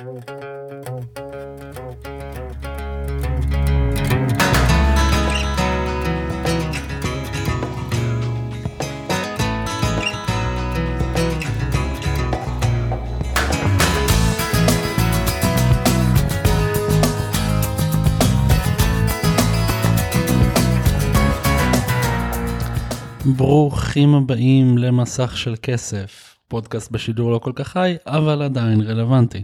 [0.00, 0.14] ברוכים
[24.14, 29.42] הבאים למסך של כסף, פודקאסט בשידור לא כל כך חי, אבל עדיין רלוונטי.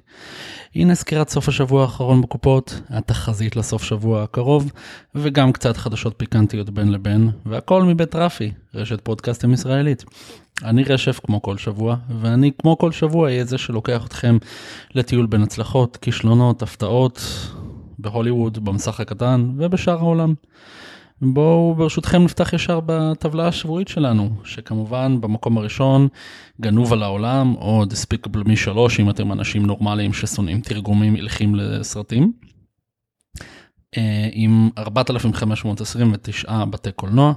[0.75, 4.73] הנה סקירת סוף השבוע האחרון בקופות, התחזית לסוף שבוע הקרוב,
[5.15, 10.05] וגם קצת חדשות פיקנטיות בין לבין, והכל מבית רפי, רשת פודקאסטים ישראלית.
[10.65, 14.39] אני רשף כמו כל שבוע, ואני כמו כל שבוע אהיה זה שלוקח אתכם
[14.95, 17.21] לטיול בין הצלחות, כישלונות, הפתעות,
[17.99, 20.35] בהוליווד, במסך הקטן ובשאר העולם.
[21.23, 26.09] בואו ברשותכם נפתח ישר בטבלה השבועית שלנו, שכמובן במקום הראשון
[26.61, 32.33] גנוב על העולם, או Despicable Me 3 אם אתם אנשים נורמליים ששונאים תרגומים הלכים לסרטים.
[33.97, 37.33] אה, עם 4,529 בתי קולנוע,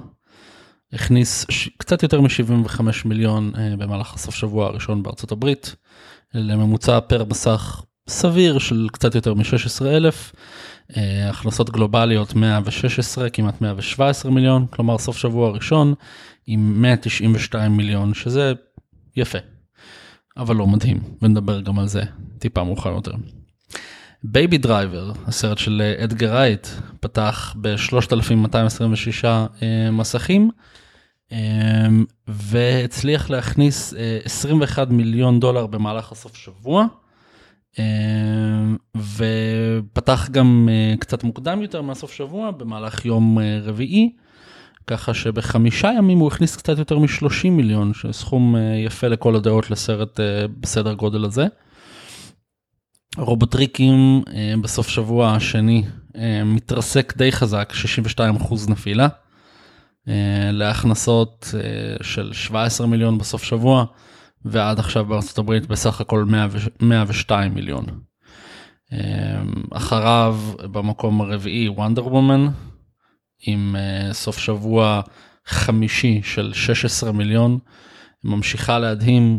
[0.92, 1.46] הכניס
[1.78, 5.76] קצת יותר מ-75 מיליון אה, במהלך הסוף שבוע הראשון בארצות הברית,
[6.34, 10.32] לממוצע פר מסך סביר של קצת יותר מ-16 אלף.
[10.34, 10.40] אה,
[11.30, 15.94] הכנסות גלובליות 116 כמעט 117 מיליון כלומר סוף שבוע ראשון
[16.46, 18.52] עם 192 מיליון שזה
[19.16, 19.38] יפה.
[20.36, 22.02] אבל לא מדהים ונדבר גם על זה
[22.38, 23.12] טיפה מאוחר יותר.
[24.24, 26.66] בייבי דרייבר הסרט של אדגר רייט
[27.00, 30.50] פתח ב-3226 אה, מסכים
[31.32, 31.38] אה,
[32.28, 36.86] והצליח להכניס 21 מיליון דולר במהלך הסוף שבוע.
[37.78, 44.12] אמ, ופתח גם אה, קצת מוקדם יותר מהסוף שבוע במהלך יום אה, רביעי.
[44.86, 50.20] ככה שבחמישה ימים הוא הכניס קצת יותר מ-30 מיליון, שסכום אה, יפה לכל הדעות לסרט
[50.60, 51.46] בסדר גודל הזה.
[53.16, 54.22] רובוטריקים
[54.62, 55.84] בסוף שבוע השני
[56.44, 57.72] מתרסק די חזק,
[58.18, 59.08] 62% נפילה.
[60.52, 61.54] להכנסות
[62.02, 63.84] של 17 מיליון בסוף שבוע.
[64.44, 66.24] ועד עכשיו בארצות הברית בסך הכל
[66.80, 67.84] 102 מיליון.
[68.92, 72.48] אמ, אחריו במקום הרביעי וונדר וומן
[73.46, 75.00] עם אה, סוף שבוע
[75.46, 77.58] חמישי של 16 מיליון.
[78.24, 79.38] ממשיכה להדהים,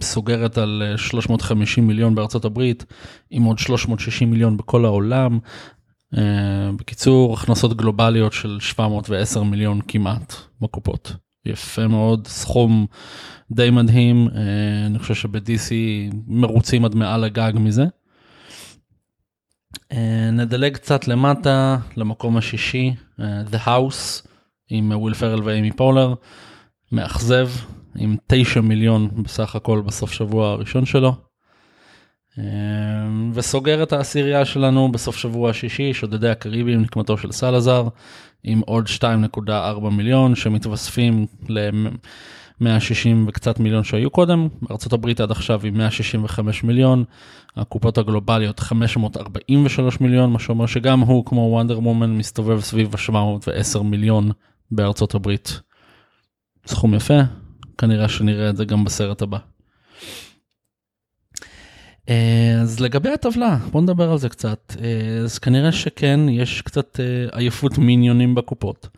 [0.00, 2.84] סוגרת על 350 אה, מיליון בארצות הברית
[3.30, 5.38] עם עוד 360 מיליון בכל העולם.
[6.16, 11.12] אה, בקיצור הכנסות גלובליות של 710 מיליון כמעט בקופות.
[11.46, 12.86] יפה מאוד, סכום
[13.50, 15.72] די מדהים, אה, אני חושב שב-DC
[16.26, 17.84] מרוצים עד מעל הגג מזה.
[19.92, 24.28] אה, נדלג קצת למטה למקום השישי, אה, The House
[24.68, 26.14] עם וויל פרל ואימי פולר,
[26.92, 27.48] מאכזב
[27.96, 31.14] עם 9 מיליון בסך הכל בסוף שבוע הראשון שלו.
[33.32, 37.88] וסוגר את העשירייה שלנו בסוף שבוע השישי, שודדי הקריבים, נקמתו של סלאזר,
[38.46, 46.64] עם עוד 2.4 מיליון שמתווספים ל-160 וקצת מיליון שהיו קודם, ארה"ב עד עכשיו עם 165
[46.64, 47.04] מיליון,
[47.56, 54.30] הקופות הגלובליות 543 מיליון, מה שאומר שגם הוא כמו וונדר מומן מסתובב סביב ה-710 מיליון
[55.14, 55.60] הברית.
[56.66, 57.20] סכום יפה,
[57.78, 59.38] כנראה שנראה את זה גם בסרט הבא.
[62.08, 64.76] אה, אז לגבי הטבלה, בוא נדבר על זה קצת.
[64.80, 68.88] אה, אז כנראה שכן, יש קצת אה, עייפות מיניונים בקופות.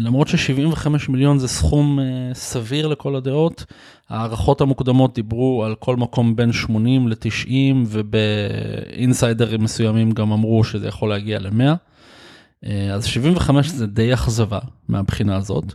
[0.00, 1.98] למרות ש-75 מיליון זה סכום
[2.32, 3.64] סביר לכל הדעות,
[4.08, 7.50] הערכות המוקדמות דיברו על כל מקום בין 80 ל-90
[7.86, 12.68] ובאינסיידרים מסוימים גם אמרו שזה יכול להגיע ל-100.
[12.92, 14.58] אז 75 זה די אכזבה
[14.88, 15.74] מהבחינה הזאת,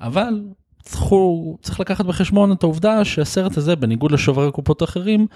[0.00, 0.40] אבל
[0.82, 5.26] צריכו, צריך לקחת בחשבון את העובדה שהסרט הזה בניגוד לשוברי קופות אחרים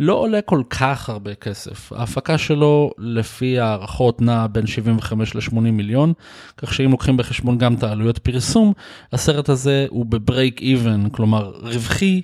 [0.00, 1.92] לא עולה כל כך הרבה כסף.
[1.92, 6.12] ההפקה שלו לפי הערכות נעה בין 75 ל-80 מיליון,
[6.56, 8.72] כך שאם לוקחים בחשבון גם את העלויות פרסום,
[9.12, 12.22] הסרט הזה הוא ב break even, כלומר רווחי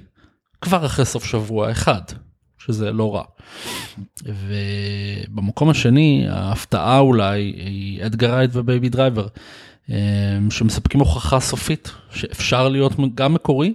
[0.60, 2.02] כבר אחרי סוף שבוע אחד,
[2.58, 3.22] שזה לא רע.
[4.24, 9.26] ובמקום השני, ההפתעה אולי היא אדגר רייט ובייבי דרייבר.
[9.88, 13.74] אמ, שמספקים הוכחה סופית שאפשר להיות גם מקורי,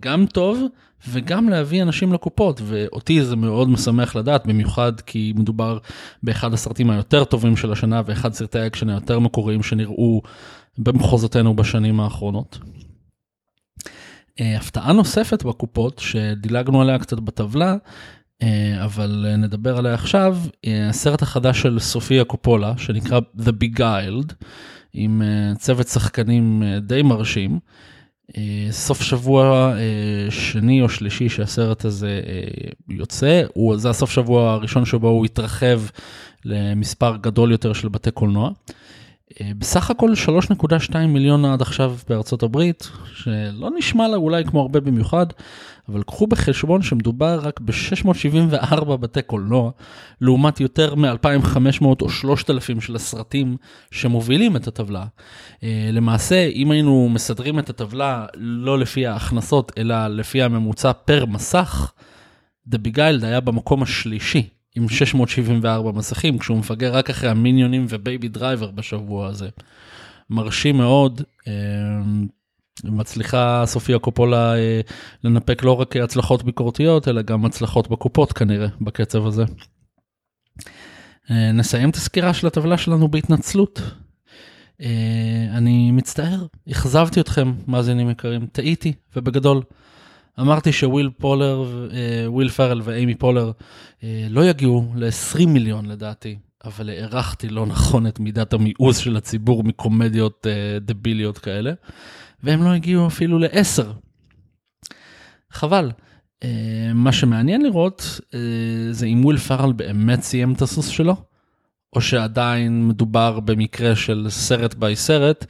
[0.00, 0.62] גם טוב
[1.08, 5.78] וגם להביא אנשים לקופות ואותי זה מאוד משמח לדעת במיוחד כי מדובר
[6.22, 10.22] באחד הסרטים היותר טובים של השנה ואחד סרטי האקשן היותר מקוריים שנראו
[10.78, 12.58] במחוזותינו בשנים האחרונות.
[14.40, 17.76] אה, הפתעה נוספת בקופות שדילגנו עליה קצת בטבלה
[18.42, 24.32] אה, אבל נדבר עליה עכשיו, אה, הסרט החדש של סופיה קופולה שנקרא The Beguiled.
[24.94, 27.58] עם אה, צוות שחקנים אה, די מרשים.
[28.36, 29.74] אה, סוף שבוע
[30.30, 32.20] שני או שלישי שהסרט הזה
[32.88, 33.42] יוצא,
[33.76, 35.80] זה הסוף שבוע הראשון שבו הוא התרחב
[36.44, 38.50] למספר גדול יותר של בתי קולנוע.
[39.58, 40.12] בסך הכל
[40.52, 45.26] 3.2 מיליון עד עכשיו בארצות הברית, שלא נשמע לה אולי כמו הרבה במיוחד,
[45.88, 49.70] אבל קחו בחשבון שמדובר רק ב-674 בתי קולנוע,
[50.20, 53.56] לעומת יותר מ-2,500 או 3,000 של הסרטים
[53.90, 55.04] שמובילים את הטבלה.
[55.62, 61.92] אה, למעשה, אם היינו מסדרים את הטבלה לא לפי ההכנסות, אלא לפי הממוצע פר מסך,
[62.70, 64.48] The Beguiled היה במקום השלישי.
[64.74, 69.48] עם 674 מסכים, כשהוא מפגר רק אחרי המיניונים ובייבי דרייבר בשבוע הזה.
[70.30, 71.22] מרשים מאוד.
[71.48, 71.52] אה,
[72.84, 74.80] מצליחה סופיה קופולה אה,
[75.24, 79.44] לנפק לא רק הצלחות ביקורתיות, אלא גם הצלחות בקופות כנראה, בקצב הזה.
[81.30, 83.80] אה, נסיים את הסקירה של הטבלה שלנו בהתנצלות.
[85.50, 89.62] אני מצטער, אכזבתי אתכם, מאזינים יקרים, טעיתי, ובגדול.
[90.40, 91.88] אמרתי שוויל פולר,
[92.26, 93.52] וויל פרל ואיימי פולר
[94.30, 100.46] לא יגיעו ל-20 מיליון לדעתי, אבל הערכתי לא נכון את מידת המיאוס של הציבור מקומדיות
[100.80, 101.72] דביליות כאלה.
[102.42, 103.92] והם לא הגיעו אפילו לעשר.
[105.50, 105.90] חבל.
[106.94, 108.20] מה שמעניין לראות
[108.90, 111.16] זה אם וויל פארל באמת סיים את הסוס שלו,
[111.92, 115.46] או שעדיין מדובר במקרה של סרט by סרט,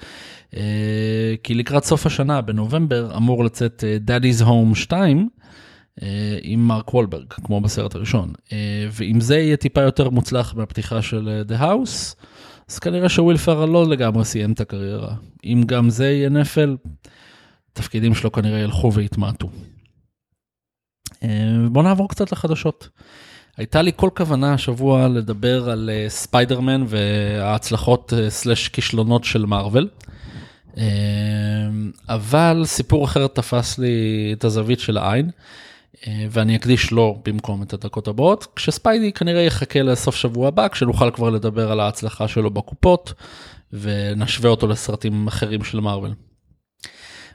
[1.43, 5.29] כי לקראת סוף השנה, בנובמבר, אמור לצאת uh, Daddy's Home 2,
[6.01, 6.05] uh,
[6.43, 8.33] עם מרק וולברג, כמו בסרט הראשון.
[8.93, 12.15] ואם זה יהיה טיפה יותר מוצלח מהפתיחה של The House,
[12.69, 15.15] אז כנראה שוויל פארל לא לגמרי סיים את הקריירה.
[15.45, 16.77] אם גם זה יהיה נפל,
[17.73, 19.49] תפקידים שלו כנראה ילכו ויתמעטו.
[21.23, 21.29] אה,
[21.71, 22.89] בוא נעבור קצת לחדשות.
[23.57, 29.89] הייתה לי כל כוונה השבוע לדבר על אה, ספיידרמן וההצלחות אה, סלש כישלונות של מארוול.
[32.09, 35.31] אבל סיפור אחר תפס לי את הזווית של העין.
[36.07, 41.11] אה, ואני אקדיש לו במקום את הדקות הבאות, כשספיידי כנראה יחכה לסוף שבוע הבא, כשנוכל
[41.11, 43.13] כבר לדבר על ההצלחה שלו בקופות,
[43.73, 46.15] ונשווה אותו לסרטים אחרים של מארוול.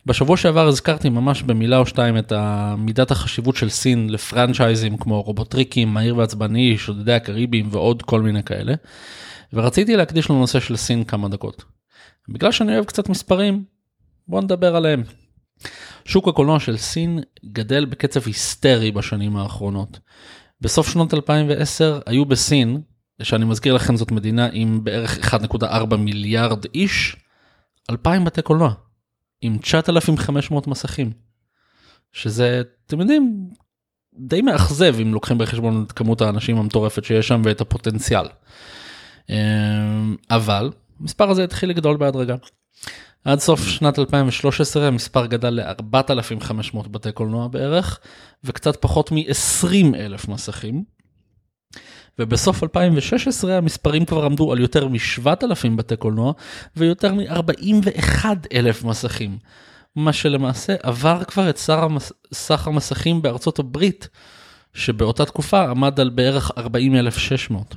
[0.05, 2.33] בשבוע שעבר הזכרתי ממש במילה או שתיים את
[2.77, 8.73] מידת החשיבות של סין לפרנצ'ייזים כמו רובוטריקים, מהיר ועצבני, שודדי הקריבים ועוד כל מיני כאלה,
[9.53, 11.63] ורציתי להקדיש לנושא של סין כמה דקות.
[12.31, 13.63] בגלל שאני אוהב קצת מספרים,
[14.27, 15.03] בואו נדבר עליהם.
[16.05, 19.99] שוק הקולנוע של סין גדל בקצב היסטרי בשנים האחרונות.
[20.61, 22.81] בסוף שנות 2010 היו בסין,
[23.21, 27.15] שאני מזכיר לכם זאת מדינה עם בערך 1.4 מיליארד איש,
[27.89, 28.73] 2,000 בתי קולנוע,
[29.41, 31.11] עם 9,500 מסכים.
[32.13, 33.49] שזה, אתם יודעים,
[34.19, 38.25] די מאכזב אם לוקחים בחשבון את כמות האנשים המטורפת שיש שם ואת הפוטנציאל.
[39.29, 42.35] אמ, אבל, המספר הזה התחיל לגדול בהדרגה.
[43.25, 47.99] עד סוף שנת 2013 המספר גדל ל-4,500 בתי קולנוע בערך,
[48.43, 50.83] וקצת פחות מ-20 אלף מסכים.
[52.19, 56.33] ובסוף 2016 המספרים כבר עמדו על יותר מ-7,000 בתי קולנוע
[56.75, 59.37] ויותר מ-41 אלף מסכים.
[59.95, 61.57] מה שלמעשה עבר כבר את
[62.33, 64.07] סך המסכים בארצות הברית,
[64.73, 67.75] שבאותה תקופה עמד על בערך 40,600.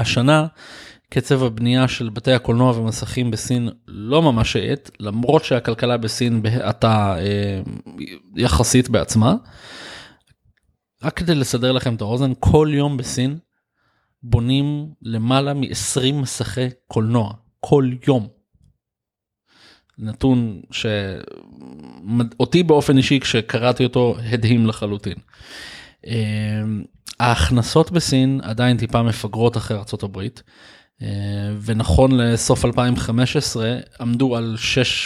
[0.00, 0.46] השנה
[1.14, 7.60] קצב הבנייה של בתי הקולנוע ומסכים בסין לא ממש האט, למרות שהכלכלה בסין בהאטה אה,
[8.36, 9.34] יחסית בעצמה.
[11.02, 13.38] רק כדי לסדר לכם את האוזן, כל יום בסין
[14.22, 18.28] בונים למעלה מ-20 מסכי קולנוע, כל יום.
[19.98, 25.16] נתון שאותי באופן אישי כשקראתי אותו הדהים לחלוטין.
[26.06, 26.62] אה,
[27.20, 30.42] ההכנסות בסין עדיין טיפה מפגרות אחרי הברית.
[31.02, 31.08] אה,
[31.64, 34.56] ונכון לסוף 2015 עמדו על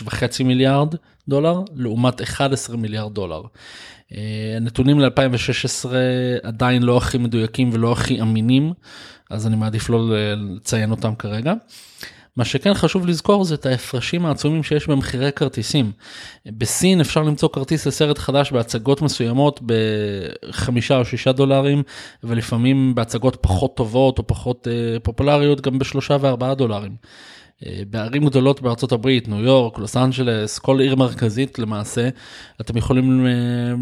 [0.05, 0.95] 6.5 מיליארד
[1.29, 3.43] דולר לעומת 11 מיליארד דולר.
[4.13, 5.89] אה, הנתונים ל-2016
[6.43, 8.73] עדיין לא הכי מדויקים ולא הכי אמינים,
[9.31, 11.55] אז אני מעדיף לא לציין אותם כרגע.
[12.37, 15.93] מה שכן חשוב לזכור זה את ההפרשים העצומים שיש במחירי כרטיסים.
[16.47, 21.83] בסין אפשר למצוא כרטיס לסרט חדש בהצגות מסוימות בחמישה או שישה דולרים,
[22.25, 26.97] ולפעמים בהצגות פחות טובות או פחות אה, פופולריות גם בשלושה וארבעה דולרים.
[27.67, 32.09] אה, בערים גדולות בארצות הברית, ניו יורק, לוס אנג'לס, כל עיר מרכזית למעשה,
[32.61, 33.33] אתם יכולים אה,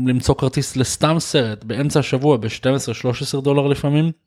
[0.07, 4.24] למצוא כרטיס לסתם סרט באמצע השבוע ב-12-13 דולר לפעמים.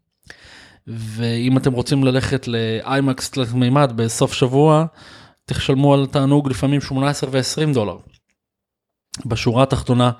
[0.88, 4.86] ואם אתם רוצים ללכת לאיימקס תלת מימד בסוף שבוע,
[5.46, 7.98] תשלמו על תענוג לפעמים 18 ו-20 דולר.
[9.26, 10.12] בשורה התחתונה,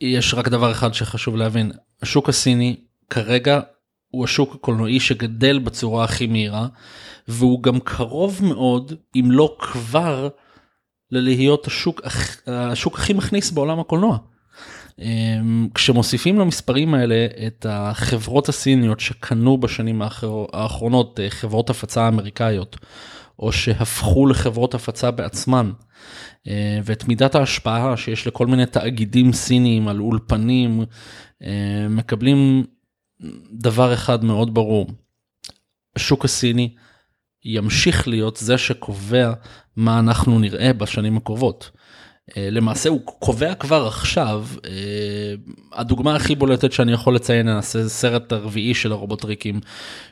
[0.00, 2.76] יש רק דבר אחד שחשוב להבין, השוק הסיני
[3.10, 3.60] כרגע
[4.10, 6.66] הוא השוק הקולנועי שגדל בצורה הכי מהירה,
[7.28, 10.28] והוא גם קרוב מאוד, אם לא כבר,
[11.10, 12.00] ללהיות השוק,
[12.46, 14.18] השוק הכי מכניס בעולם הקולנוע.
[15.00, 20.02] אמ, כשמוסיפים למספרים האלה את החברות הסיניות שקנו בשנים
[20.52, 22.76] האחרונות אה, חברות הפצה אמריקאיות,
[23.38, 25.72] או שהפכו לחברות הפצה בעצמן,
[26.48, 30.84] אה, ואת מידת ההשפעה שיש לכל מיני תאגידים סיניים על אולפנים,
[31.42, 32.64] אה, מקבלים
[33.52, 34.90] דבר אחד מאוד ברור.
[35.96, 36.74] השוק הסיני
[37.44, 39.32] ימשיך להיות זה שקובע
[39.76, 41.70] מה אנחנו נראה בשנים הקרובות.
[42.36, 45.34] אה, למעשה הוא קובע כבר עכשיו, אה,
[45.72, 49.60] הדוגמה הכי בולטת שאני יכול לציין, נעשה סרט הרביעי של הרובוטריקים,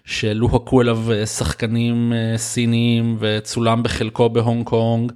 [0.05, 5.13] שלוהקו אליו אה, שחקנים סינים וצולם בחלקו בהונג קונג,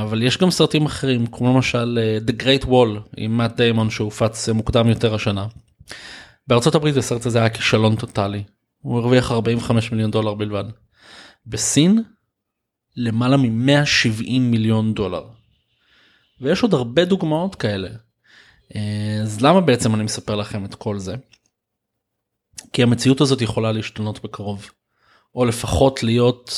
[0.00, 4.88] אבל יש גם סרטים אחרים, כמו למשל The Great Wall עם מאט דיימון שהופץ מוקדם
[4.88, 5.46] יותר השנה.
[6.46, 8.42] בארצות הברית הסרט הזה היה כישלון טוטאלי,
[8.82, 10.64] הוא הרוויח 45 מיליון דולר בלבד.
[11.46, 12.02] בסין
[12.96, 15.24] למעלה מ-170 מיליון דולר.
[16.40, 17.88] ויש עוד הרבה דוגמאות כאלה.
[19.22, 21.14] אז למה בעצם אני מספר לכם את כל זה?
[22.72, 24.70] כי המציאות הזאת יכולה להשתנות בקרוב,
[25.34, 26.54] או לפחות להיות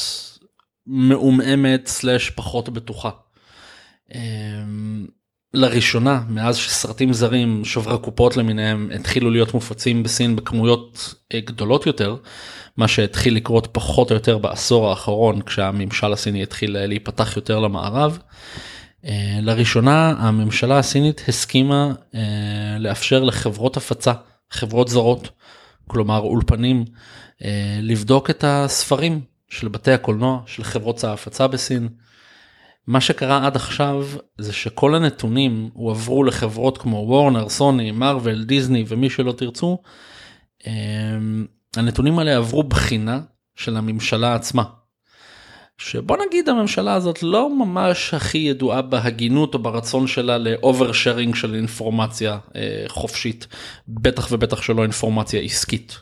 [0.86, 3.10] מעומעמת סלאש פחות בטוחה.
[5.54, 12.16] לראשונה מאז שסרטים זרים שוברי קופות למיניהם התחילו להיות מופצים בסין בכמויות אה, גדולות יותר
[12.76, 18.18] מה שהתחיל לקרות פחות או יותר בעשור האחרון כשהממשל הסיני התחיל אה, להיפתח יותר למערב.
[19.04, 21.92] אה, לראשונה הממשלה הסינית הסכימה
[22.78, 24.12] לאפשר לחברות הפצה
[24.50, 25.30] חברות זרות
[25.86, 26.84] כלומר אולפנים
[27.82, 31.88] לבדוק את הספרים של בתי הקולנוע של חברות ההפצה בסין.
[32.86, 34.06] מה שקרה עד עכשיו
[34.38, 39.78] זה שכל הנתונים הועברו לחברות כמו וורנר, סוני, מרוויל, דיסני ומי שלא תרצו.
[41.76, 43.20] הנתונים האלה עברו בחינה
[43.56, 44.62] של הממשלה עצמה.
[45.84, 51.54] שבוא נגיד הממשלה הזאת לא ממש הכי ידועה בהגינות או ברצון שלה לאובר שרינג של
[51.54, 53.46] אינפורמציה אה, חופשית,
[53.88, 55.98] בטח ובטח שלא אינפורמציה עסקית.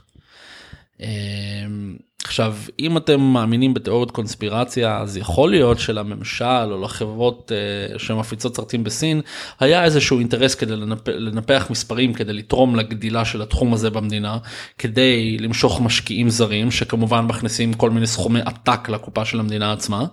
[1.00, 8.56] אמ, עכשיו אם אתם מאמינים בתיאוריות קונספירציה אז יכול להיות שלממשל או לחברות uh, שמפיצות
[8.56, 9.20] סרטים בסין
[9.60, 11.08] היה איזשהו אינטרס כדי לנפ...
[11.08, 14.38] לנפח מספרים כדי לתרום לגדילה של התחום הזה במדינה
[14.78, 20.04] כדי למשוך משקיעים זרים שכמובן מכניסים כל מיני סכומי עתק לקופה של המדינה עצמה.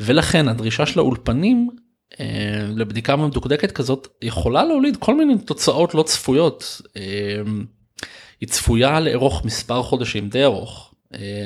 [0.00, 1.70] ולכן הדרישה של האולפנים
[2.12, 2.16] uh,
[2.76, 6.80] לבדיקה מדוקדקת כזאת יכולה להוליד כל מיני תוצאות לא צפויות.
[6.86, 6.90] Uh,
[8.40, 10.93] היא צפויה לארוך מספר חודשים די ארוך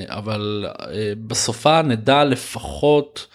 [0.09, 3.27] אבל אה, בסופה נדע לפחות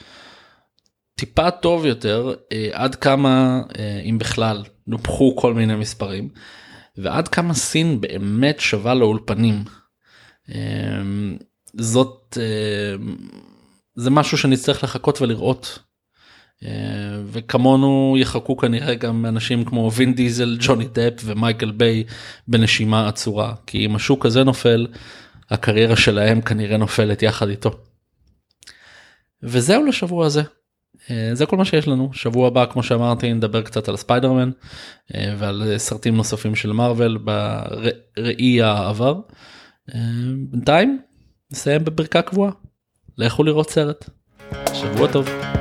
[1.15, 3.61] טיפה טוב יותר אה, עד כמה
[4.05, 6.29] אם בכלל נופחו כל מיני מספרים
[6.97, 9.63] ועד כמה סין באמת שווה לאולפנים.
[11.77, 12.37] זאת
[13.95, 15.79] זה משהו שנצטרך לחכות ולראות.
[17.25, 22.03] וכמונו יחכו כנראה גם אנשים כמו וין דיזל, ג'וני דפ ומייקל ביי
[22.47, 24.87] בנשימה עצורה כי אם השוק הזה נופל
[25.53, 27.71] הקריירה שלהם כנראה נופלת יחד איתו.
[29.43, 30.41] וזהו לשבוע הזה.
[31.11, 34.51] אה, זה כל מה שיש לנו שבוע הבא כמו שאמרתי נדבר קצת על ספיידרמן
[35.15, 39.19] אה, ועל סרטים נוספים של מארוול בראי העבר.
[39.95, 39.99] אה,
[40.49, 40.99] בינתיים
[41.51, 42.51] נסיים בברכה קבועה
[43.17, 44.09] לכו לראות סרט.
[44.73, 45.52] שבוע טוב.